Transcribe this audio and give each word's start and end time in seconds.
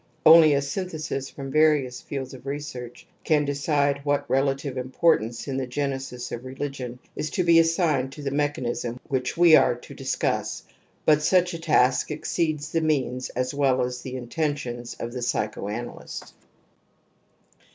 \ 0.17 0.25
Only 0.25 0.55
a 0.55 0.63
synthesis 0.63 1.29
from 1.29 1.51
various 1.51 2.01
fields 2.01 2.33
of 2.33 2.47
research 2.47 3.03
V 3.07 3.17
can 3.23 3.45
decide 3.45 4.03
what 4.03 4.27
relative 4.27 4.75
importance 4.75 5.47
in 5.47 5.57
the 5.57 5.67
gene 5.67 5.91
"^^is 5.91 6.31
of 6.31 6.43
religion 6.43 6.97
is 7.15 7.29
to 7.29 7.43
be 7.43 7.59
assigned 7.59 8.11
to 8.13 8.23
the 8.23 8.31
mechanism 8.31 8.99
which 9.09 9.37
we 9.37 9.55
are 9.55 9.75
to 9.75 9.93
discuss; 9.93 10.63
but 11.05 11.21
such 11.21 11.53
a 11.53 11.59
task 11.61 12.09
exceeds 12.09 12.71
the 12.71 12.81
means 12.81 13.29
as 13.35 13.53
well 13.53 13.79
as 13.83 14.01
the 14.01 14.15
intentions 14.15 14.95
of 14.95 15.13
the 15.13 15.21
psychoanalyst. 15.21 16.33